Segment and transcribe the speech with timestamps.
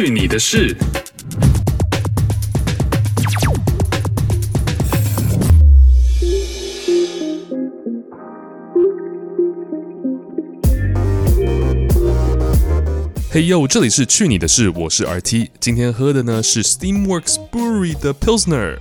[0.00, 0.76] 去你的事！
[13.28, 18.78] 嘿呦，这里是去你的事，我是 RT，今天喝的呢是 Steamworks Brewery 的 Pilsner。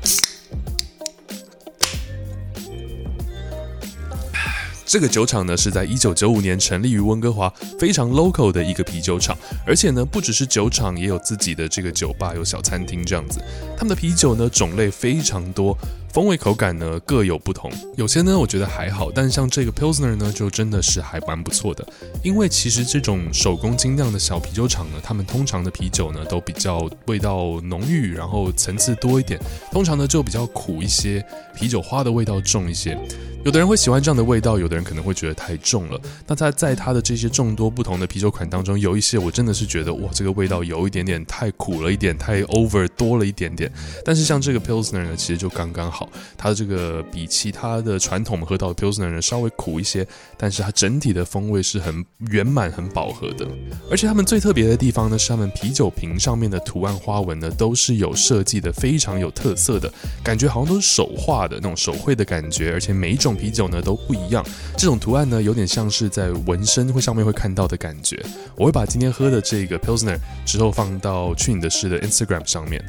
[4.88, 13.42] 这个酒厂呢是在一九九五年成立于温哥华，非常 local 的一个啤酒厂，而且呢不只是酒厂，也有自己的这个酒吧，有小餐厅这样子。
[13.76, 15.78] 他们的啤酒呢种类非常多。
[16.17, 21.88] 风味口感呢各有不同，有些呢我觉得还好，但像这个 Pilsner 呢就真的是还蛮不错的。
[22.23, 29.39] 因为其实这种手工精酿的小啤酒厂呢，他们通常的啤酒呢都比较味道浓郁，然后层次多一点，
[29.72, 31.23] 通常呢就比较苦一些，
[31.55, 32.97] 啤酒花的味道重一些。
[33.45, 36.02] 有的人会喜欢这样的味道，有的人可能会觉得太重了。
[36.25, 43.72] 那它在它的这些众多不同的啤酒款当中，有一些我真的是觉得哇，这个味道有一点点太苦了一点，太 over 多了一点点。
[44.03, 46.06] 但是像这个 Pilsner 呢，其实就刚刚好。
[46.38, 53.47] 它的这个比其他的传统我们喝到的 Pilsner 呢稍微苦一些，但是它整体的风味是很圆满、很饱和的。
[53.89, 59.91] 而且他们最特别的地方呢，是他们啤酒瓶上面的图案花纹呢，都是有设计的，非常有特色的，
[60.23, 62.71] 感觉好像都是手画的那种手绘的感觉。
[62.71, 64.45] 而且每一种啤酒呢都不一样，
[64.77, 68.23] 这种图案呢有点像是在纹身会上面会看到的感觉。
[68.55, 72.83] 我会把今天喝的这个 Pilsner 之后放到去你的事的 Instagram 上面。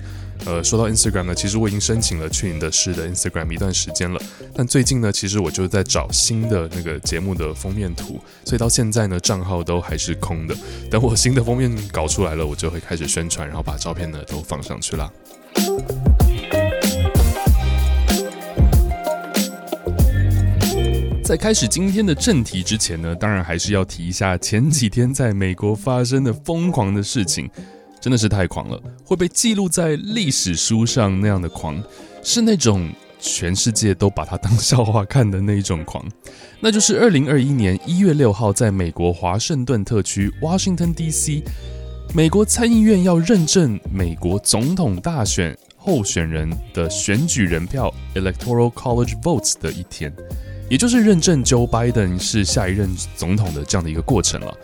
[0.47, 4.19] 呃，说到 Instagram 呢，其实我已经申请了去你的事的 Instagram 一段时间了，
[4.55, 10.56] 但最近呢，其实我就在找新的那个节目的封面图，所以到现在呢，账号都还是空的。
[10.91, 15.11] 等我新的封面搞出来了，我就会开始宣传，然后把照片呢都放上去啦。
[21.22, 27.50] 在开始今天的正题之前呢，当然还是要提一下前几天在美国发生的疯狂的事情。
[28.00, 31.82] 真的是太狂了，会被记录在历史书上那样的狂，
[32.22, 36.04] 是那种全世界都把他当笑话看的那一种狂。
[36.60, 41.42] 那就是二零二一年一月六号，在美国华盛顿特区 （Washington D.C.），
[42.14, 50.12] 美国参议院要认证美国总统大选候选人的选举人票 （Electoral College Votes） 的一天，
[50.69, 54.56] 也就是认证 Joe Biden 是下一任总统的这样的一个过程了。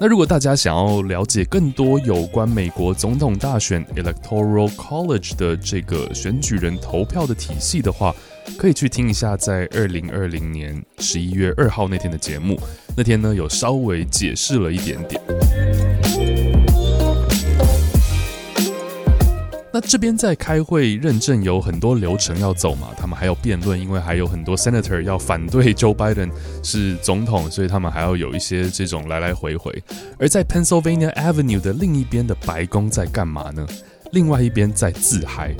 [0.00, 8.14] 那如果大家想要了解更多有关美国总统大选 Electoral College 的这个选举人投票的体系的话，
[8.56, 12.60] 可以去听一下在二零二零年十一月二号那天的节目。
[12.96, 15.87] 那天呢，有稍微解释了一点点。
[19.78, 26.32] 那这边在开会认证有很多流程要走嘛，他们还要辩论，因为还有很多 senator 要反对 Joe Biden
[26.64, 29.80] 是总统，所以他们还要有一些这种来来回回。
[30.18, 33.64] 而在 Pennsylvania Avenue 的另一边的白宫在干嘛呢？
[34.10, 35.54] 另外一边在自嗨，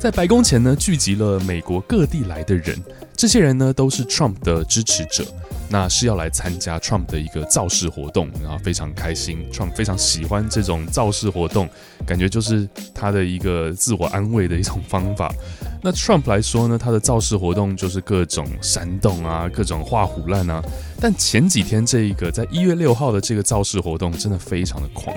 [0.00, 2.76] 在白宫前呢聚集了美国各地来的人，
[3.14, 5.24] 这些人呢都是 Trump 的支持者。
[5.72, 9.46] 那是要来参加 Trump 的一个造势活动，然后非常开心。
[9.52, 11.68] Trump 非常喜欢这种造势活动，
[12.04, 15.32] 感觉就是他的一个自我安慰的一种方法。
[15.80, 20.60] 那 Trump 来说呢，他的造势活动就是各种煽动啊，各种画虎烂啊。
[21.00, 25.16] 但前几天这一个在一月六号的这个造势活动真的非常的狂。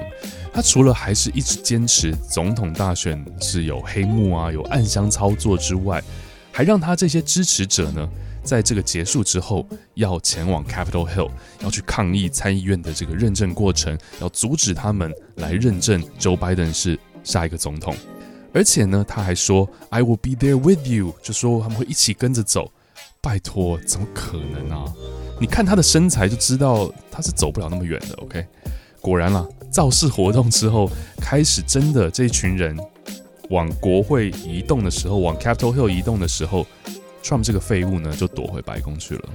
[0.53, 5.99] 他除了还是一直坚持总统大选是有黑幕啊，有暗箱操作之外，
[6.51, 8.07] 还让他这些支持者呢，
[8.43, 11.31] 在这个结束之后，要前往 Capitol Hill，
[11.61, 17.95] 要去抗议参议院的这个认证过程，要阻止他们来认证 Joe Biden 是下一个总统。
[18.53, 22.71] 而且呢，他还说 I will be there with you，就说他们会一起跟着走。
[23.21, 24.93] 拜托，怎么可能啊？
[25.39, 28.15] 你看他的身材就知道他是走不了那么远的。
[28.15, 28.45] OK，
[28.99, 30.89] 果然啦，造势活动之后，
[31.21, 32.77] 开始真的这一群人
[33.49, 36.67] 往国会移动的时候，往 Capitol Hill 移动的时候。
[37.23, 39.29] Trump 这个废物呢，就躲回白宫去了。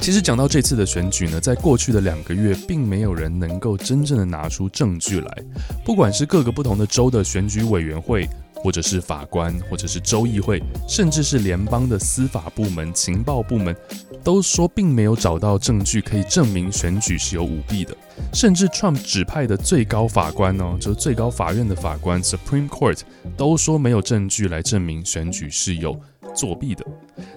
[0.00, 5.44] 其实讲到这次的选举呢，在过去的两个月，并没有人能够真正的拿出证据来，
[5.84, 8.28] 不管是各个不同的州的选举委员会。
[8.62, 13.74] 或者是法官，或者是州议会，甚至是联邦的司法部门、情报部门，
[14.22, 17.96] 都说并没有找到证据可以证明选举是有舞弊的。
[18.32, 23.00] 甚至 Trump 指派的最高法官哦，就是最高法院的法官 Supreme Court，
[23.36, 25.98] 都说没有证据来证明选举是有
[26.34, 26.84] 作弊的。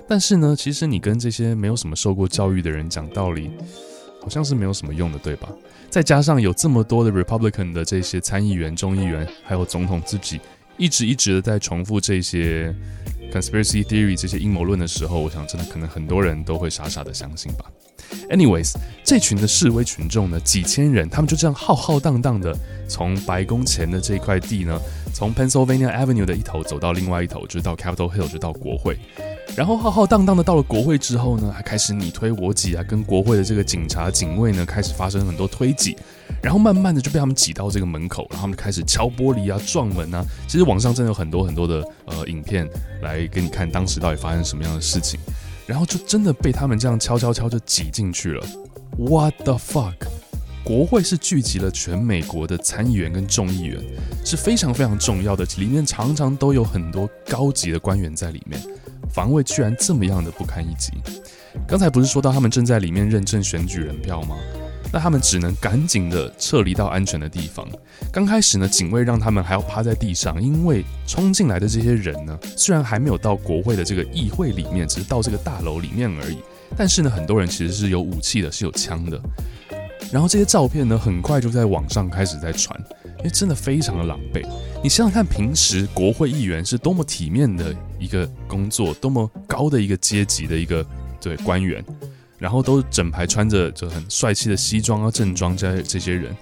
[0.07, 3.49] 但是呢，其实你跟这些没有什么受过教育的人讲道理，
[4.21, 5.49] 好像是没有什么用的，对吧？
[5.89, 10.41] 再加上有这么多的 Republican 的这些参议员、众议员，还有总统自己。
[10.77, 12.73] 一直一直的在重复这些
[13.31, 17.65] conspiracy theory 这些阴谋论的时候，我想真的可能很多人都会傻傻的相信吧。
[18.29, 18.73] Anyways，
[19.03, 22.55] 这群的示威群众呢，几千人，他们就这样浩浩荡荡的
[22.87, 24.79] 从白宫前的这块地呢，
[25.13, 28.99] 从 Pennsylvania Avenue 的一头走到另外一头，就到 Capitol Hill，就到国会。
[29.55, 35.95] 然后浩浩荡荡的到了国会之后呢，还开始你推我挤啊，跟国会的这个警察警卫呢开始发生很多推挤，
[36.41, 40.25] 然后慢慢的就被他们挤到这个门口，然后他们就开始敲玻璃啊、撞门啊。
[40.47, 42.67] 其实网上真的有很多很多的呃影片
[43.03, 45.19] 来给你看当时到底发生什么样的事情，
[45.67, 48.43] 然后就真的被他们这样敲敲敲就挤进去了。
[48.97, 49.93] What the fuck？
[50.63, 53.79] 国会是聚集了全美国的参议员跟众议员，
[54.25, 58.59] 是非常非常重要的，里面常常都有很多高级的官员在里面。
[59.13, 60.91] 防卫居然这么样的不堪一击！
[61.67, 64.35] 刚才不是说到他们正在里面认证选举人票吗？
[64.91, 67.67] 那他们只能赶紧的撤离到安全的地方。
[68.11, 76.37] 刚开始呢，警卫让他们还要趴在地上，因为冲进来的这些人呢，虽然还没有到国会的这个议会里面，只是到这个大楼里面而已。
[76.75, 79.21] 但是呢，很多人其实是有武器的，是有枪的。
[80.11, 82.79] 然后这些照片呢，很快就在网上开始在传，
[83.19, 84.43] 因为真的非常的狼狈。
[84.83, 90.85] 你想想看，平时国会议员是多么体面的一个工作，多么高的一个阶级的一个
[91.21, 91.83] 对官员，
[92.37, 96.35] 然后都整排穿着就很帅气的西装啊正装这这些人，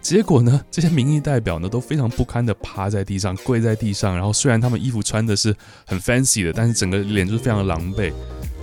[0.00, 5.54] 结果呢， 这些民意代表呢都非常不堪的趴在地上，跪在地上，然后虽然他们衣服穿的是
[5.84, 8.12] 很 fancy 的，但是整个脸就是非常的狼狈。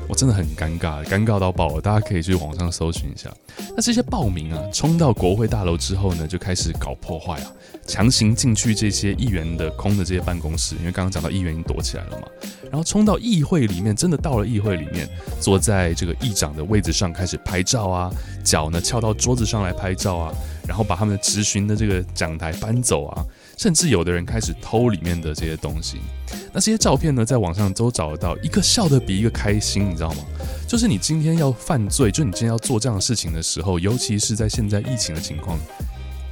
[0.07, 1.81] 我真的很尴尬，尴尬到爆了！
[1.81, 3.29] 大家可以去网上搜寻一下。
[3.75, 7.51] 那这些暴民啊，冲到国会大楼之后呢，就开始搞破坏啊，
[7.87, 12.27] 强行进去这些议员的空的这些办公室，因为刚刚讲到议员已经躲起来了嘛。
[12.63, 15.09] 然后冲到议会里面，真的到了议会里面，
[15.39, 18.11] 坐在这个议长的位置上开始拍照啊，
[18.43, 20.33] 脚呢翘到桌子上来拍照啊，
[20.67, 23.25] 然后把他们的质询的这个讲台搬走啊。
[23.57, 25.99] 甚至有的人开始偷里面的这些东西，
[26.53, 30.23] 那这些照片呢，在网上都找得到，一个笑得比一个开心，你知道吗？
[30.67, 35.57] 就是你今天要犯罪，就你今天要做这样的事情的时候，尤其是在现在疫情的情况。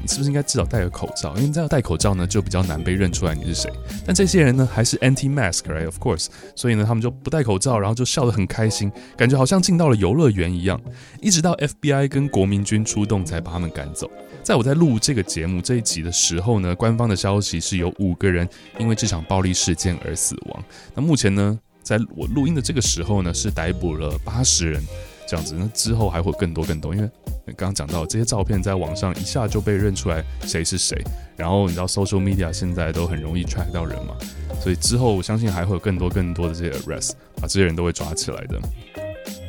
[0.06, 1.34] 你是不是应该至少戴个口罩？
[1.38, 3.72] 因为这样戴口罩呢，就比较难被认出来你是谁。
[4.06, 6.28] 但这些人呢，还是 anti-mask，right？Of course。
[6.58, 10.78] 所以呢，他们就不戴口罩，然后就笑得很开心，感觉好像进到了游乐园一样。
[11.22, 14.12] 一直到 FBI 跟国民军出动，才把他们赶走。
[14.44, 18.48] 在我在录这个节目这一集的时候呢，官方的消息是有五个人
[18.78, 20.64] 因为这场暴力事件而死亡。
[20.94, 24.84] 那目前呢，在我录音的这个时候呢，是逮捕了八十人。
[25.26, 27.10] 这样子，那之后还会更多更多，因为
[27.56, 31.02] 刚刚讲到这些照片在网上一下就被认出来谁是谁，
[31.38, 34.16] 然后你知道 social media 现在都很容易 track 到人嘛，
[34.62, 38.62] 所以之后我相信还会有更多更多的这些 arrest，把这些人都会抓起来的。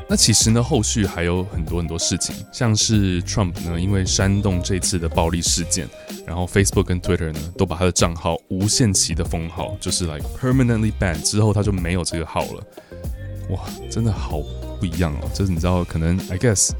[0.08, 5.88] 那其实呢，后续还有很多很多事情，像是 Trump 呢，因为煽动这次的暴力事件，
[6.26, 12.66] 然后 Facebook 跟 Twitter 呢都把他的账号无限期的封号，就是 like permanently banned 之后他就没有这个号了。
[13.50, 13.60] 哇，
[13.90, 14.40] 真的好。
[14.80, 16.72] 不一样哦，这是你知道，可能 I guess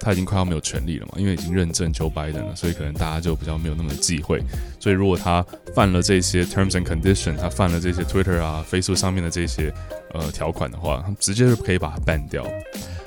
[0.00, 4.42] 他已经快要没有权利了嘛，因为已经认证 Joe Biden 了，所以可能大家就比较没有那么的忌讳。
[4.80, 5.44] 所以如果他
[5.74, 9.72] 犯了这些 terms and Conditions，他犯了这些 Twitter 啊、Facebook 上面的这些
[10.14, 12.44] 呃条款的话，他直接就可以把他 ban 掉。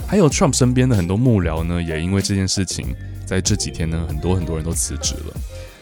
[0.07, 2.93] 还有 Trump 身边的很多幕僚呢，也因为这件事情，
[3.25, 5.33] 在这几天呢，很多很多人都辞职了。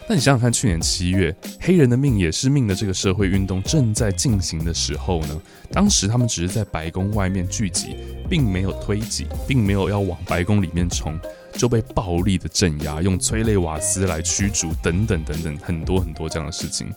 [0.08, 7.96] 那你想想看，去年七月，黑人的命也是命的这个社会运动正在进行的时候呢，当时他们只是在白宫外面聚集，
[8.32, 11.20] 并没有推挤，并没有要往白宫里面冲，
[11.52, 16.90] 就被暴力的镇压，用催泪瓦斯来驱逐，等等等等，很多很多这样的事情。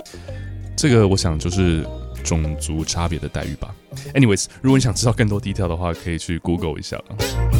[0.77, 1.86] 这个我想就是
[2.24, 3.75] 种族差别的待遇吧。
[4.13, 7.54] Anyways，如果你想知道更多 detail 的话，可以去 Google 一下了。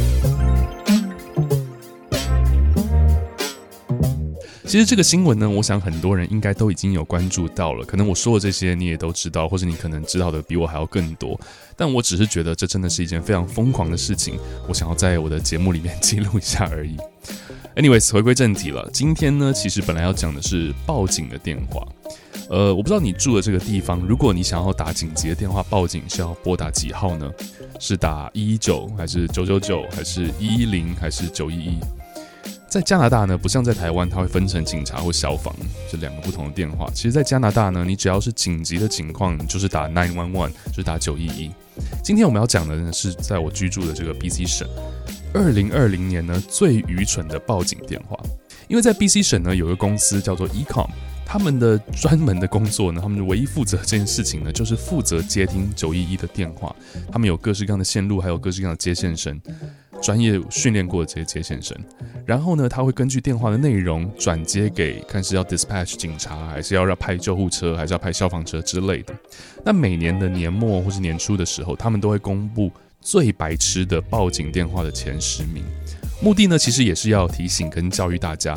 [4.68, 7.86] 其实这个新闻呢，我想很多人应该都已经有关注到了。
[7.86, 11.40] 可能我说的这些你也都知道，或者你可能知道的比我还要更多。
[11.78, 16.98] 但我只是觉得这真的是一件非常疯狂的事情，我想要在我的节目里面记录一下而已。
[17.78, 18.90] Anyways，回归正题了。
[18.92, 21.88] 今天呢，其实本来要讲的是报警的电话。
[22.50, 27.32] 呃，我不知道你住的这个地方，如果你想要打紧急的电话报警，是要拨打几号呢？
[27.80, 31.80] 是打一一九，还是九九九，还是一一零，还是九一一？
[32.76, 35.56] 在加拿大呢，不像在台湾，它会分成警察或消防
[35.90, 36.92] 这两个不同的电话。
[36.94, 41.50] 其实，在加拿大呢，你只要是紧急的情况，你就是打 nine one one，就是打九一一。
[42.04, 44.68] 今天我们要讲的呢，是在我居住的这个 BC 省，
[45.34, 48.20] 二零二零年呢最愚蠢的报警电话。
[48.68, 50.90] 因为在 BC 省呢，有个公司叫做 Ecom，
[51.26, 56.76] 他们的专门的工作呢，他们唯一负责这件事情呢，就是负责接听九一一的电话。
[57.10, 59.40] 他们有各式各样的线路，还有各式各样的接线生。
[60.02, 61.76] 专业训练过的这些接线生，
[62.26, 69.14] 然后呢，他会根据电话的内容转接给看是要 dispatch 警察，还是要要派救护车，还是要派消防车之类的。
[69.64, 72.72] 那每年的年末或是年初的时候，他们都会公布
[73.02, 75.64] 最白痴的报警电话的前十名。
[76.22, 78.56] 目的呢，其实也是要提醒跟教育大家，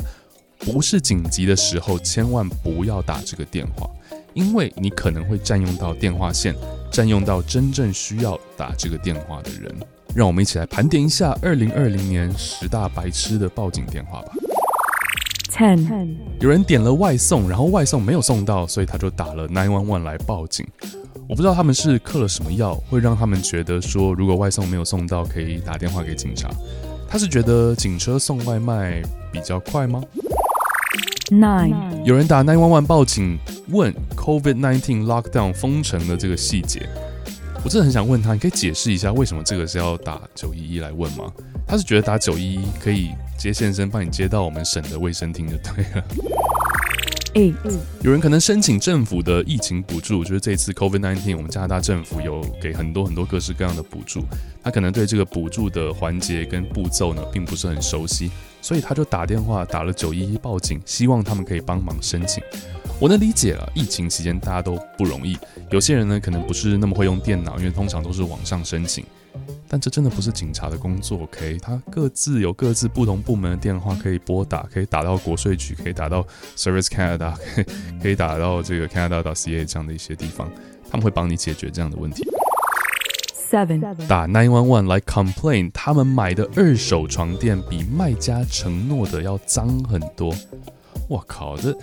[0.58, 3.88] 不是紧急的时候，千万不要打这个电话，
[4.34, 6.54] 因为你可能会占用到电话线，
[6.92, 9.74] 占用到真正需要打这个电话的人。
[10.14, 14.32] 让我们一起来盘点一下二零二零年十大白痴的报警电话吧。
[15.50, 20.66] Ten，有人点了外送，然后外送没有送到，所以他就打了 nine one one 来报警。
[21.28, 26.48] 我不知道他们是嗑了什么药，会让他们觉得说，如果外送没有送到，可以打电话给警察。
[27.08, 30.02] 他是觉得警车送外卖比较快吗
[31.30, 33.38] ？Nine，有人打 nine one one 报警，
[33.68, 36.88] 问 COVID nineteen lockdown 封城的这个细节。
[37.64, 41.30] 我真的很想问他，你可以解释一下为什么这个是要打九一一来问吗？
[41.66, 46.04] 他是觉得打九一一可以接线生帮你接到我们省的卫生厅就对了。
[47.38, 47.54] Eight.
[48.02, 54.24] 有人可能申请政府的疫情补助，就是这次 COVID-19，我们加拿大政府有给很多很多各式各样的补助，
[54.60, 58.28] 他可能对这个补助的环节跟步骤呢，并不是很熟悉，
[58.60, 62.42] 所以他就打电话打了九一一报警，希望他们可以帮忙申请。
[62.98, 65.38] 我能理解了，疫情期间大家都不容易，
[65.70, 69.04] 有些人呢可能不是那么会用电脑，因为通常都是网上申请。
[69.68, 71.58] 但这真的不是警察的工作，OK？
[71.60, 77.64] 他各自有各自不同部门的电话可以拨打，可以打到国税局，可以打到 Service Canada，可 以
[78.02, 80.50] 可以打到这个 Canada.ca 这样的一些地方，
[80.90, 82.26] 他们会帮你解决这样的问题。
[83.50, 90.34] Seven 打 nine one one 来 complain，他们买的二手床垫比卖家承诺的要脏很多。
[91.08, 91.74] 我靠，这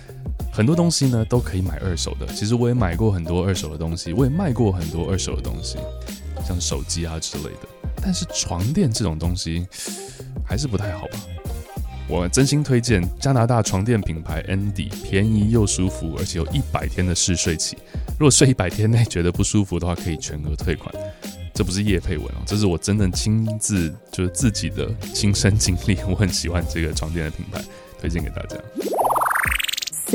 [0.52, 2.26] 很多东西呢都可以买二手的。
[2.28, 5.78] 其实我也买过很多二手的东西，我也卖过很多二手的东西。
[6.44, 7.68] 像手机啊之类的，
[8.02, 9.66] 但是床垫这种东西
[10.44, 11.18] 还是不太好吧？
[12.08, 17.76] 我真心推荐加拿大床垫品牌 Endy，便宜又舒服，而且有一百天的试睡期。
[18.18, 20.94] 如果睡一百天内觉得不舒服的话，可以全额退款。
[21.52, 25.98] 这不是叶配文哦，这是我真正亲自就是自己的亲身经历。
[26.08, 27.60] 我很喜欢这个床垫的品牌，
[28.00, 28.56] 推荐给大家。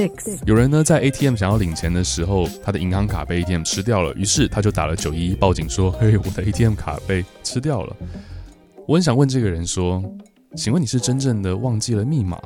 [0.01, 0.39] Six.
[0.45, 7.95] 有人呢在 ATM 想要领钱的时候，他的银行卡被 ATM 吃掉了，于是他就打了九一一报警说：“嘿，我的 ATM 卡被吃掉了。”
[8.87, 10.03] 我很想问这个人说
[10.57, 12.41] ：“请问你是真正的忘记了密码，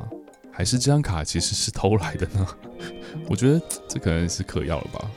[0.52, 2.46] 还是这张卡其实是偷来的呢？”
[3.28, 5.10] 我觉得这可能是嗑药了吧。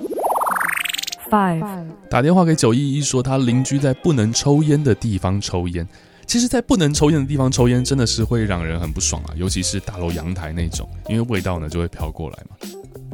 [1.30, 1.86] Five.
[2.10, 5.86] 打电话给九一一说他邻居在不能抽烟的地方抽烟。
[6.30, 12.56] 其实，在不能抽烟的地方抽烟，真的是会让人很不爽啊，尤其是大楼阳台那种，因为味道呢就会飘过来嘛。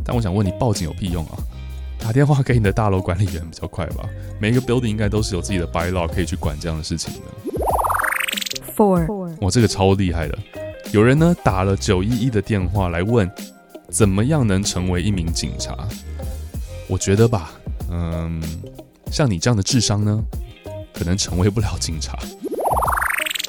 [0.03, 1.37] 但我想问你，报警有屁用啊？
[1.97, 4.03] 打电话给你的大楼管理员比较快吧？
[4.37, 7.21] 每一个 building 应该都是有自己的 bylaw 可以去管这样的事情的。
[8.75, 10.37] Four，我这个超厉害的，
[10.91, 13.31] 有人呢打了九一一的电话来问，
[13.89, 15.87] 怎么样能成为一名警察？
[16.89, 17.53] 我觉得吧，
[17.89, 18.43] 嗯，
[19.09, 20.21] 像你这样的智商呢，
[20.93, 22.19] 可能成为不了警察。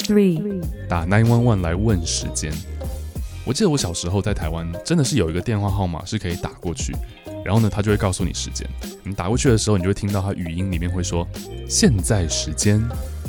[0.07, 0.63] Three.
[0.89, 2.53] 打 nine one one 来问时间。
[3.45, 6.95] 我记得我小时候在台湾，真的是有一个电话号码是可以打过去，
[7.45, 8.65] 然后呢，他就会告诉你时间。
[9.03, 11.27] 你打过去的时候，你就会听到他语音里面会说
[11.69, 12.81] ：“现在时间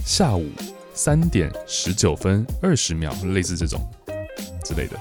[0.05, 0.47] 下午
[0.93, 3.81] 三点十九分二十秒”，类似这种
[4.63, 4.95] 之类的。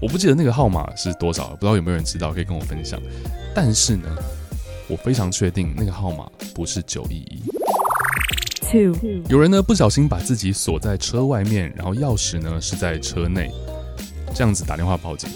[0.00, 3.00] 我不记得那个号码是多少，不知道有没有人知道，可以跟我分享。
[3.54, 4.08] 但是呢，
[4.88, 7.42] 我非常确定那个号码不是九一一。
[8.70, 8.94] Two.
[9.28, 13.50] 有人呢不小心把自己锁在车外面，然后钥匙呢是在车内，
[14.34, 15.28] 这样子打电话报警。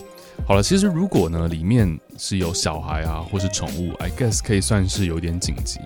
[0.46, 5.80] 好了，其实如果呢里面是有小孩啊或是宠物，I guess 可以算是有点紧急。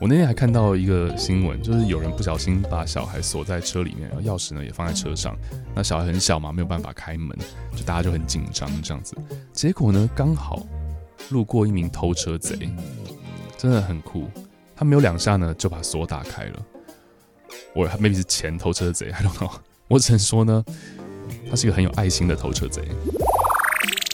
[0.00, 5.36] 我那天还看到一个新闻，就是有人不小心把小孩锁在车里面，然后钥匙呢也放在车上。
[5.74, 7.36] 那小孩很小嘛，没有办法开门，
[7.76, 9.14] 就大家就很紧张这样子。
[9.52, 10.66] 结果呢刚好
[11.28, 12.56] 路过一名偷车贼，
[13.56, 14.24] 真的很酷，
[14.74, 16.62] 他没有两下呢就把锁打开了。
[17.78, 19.52] 我 maybe 是前偷车贼， I don't know。
[19.86, 20.64] 我只能说呢，
[21.48, 22.82] 他是一个很有爱心的偷车贼。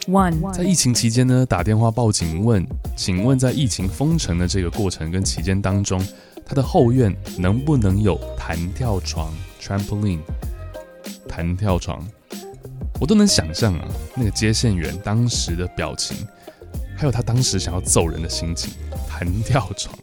[0.06, 2.62] One 在疫情期间呢，打电话报警问，
[2.94, 5.98] 请问在疫情封城的这个过程跟期间当中，
[6.44, 10.20] 他的后院能不能有弹跳床 （trampoline）？
[11.26, 12.06] 弹跳床，
[13.00, 16.14] 我都能想象啊，那个接线员当时的表情，
[16.98, 18.74] 还有他当时想要揍人的心情。
[19.08, 19.96] 弹跳床，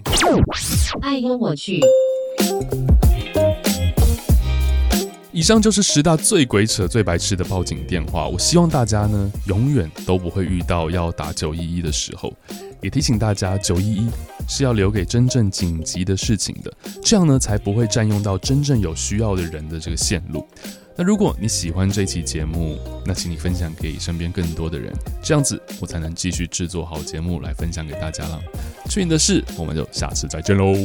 [1.04, 1.80] 哎呦我去。
[5.42, 8.28] 以上就是十大最鬼扯、最白痴的报警电话。
[8.28, 12.32] 我希望大家呢，永远都不会遇到要打九一一的时候。
[12.80, 14.08] 也提醒大家，九一一
[14.48, 16.72] 是要留给真正紧急的事情的，
[17.04, 20.48] 这样呢，才不会占用到真正有需要的人的这个线路。
[20.96, 24.94] 那如果你喜欢这期节目，那请你分享给身边更多的人，
[25.24, 28.40] 这样子我才能继续制作好节目来分享给大家了。
[28.88, 30.76] 去你的事，我们就下次再见喽。